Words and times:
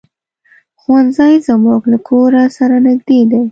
ښوونځی 0.81 1.33
زمونږ 1.47 1.81
له 1.91 1.97
کور 2.07 2.31
سره 2.57 2.75
نږدې 2.87 3.19
دی. 3.31 3.41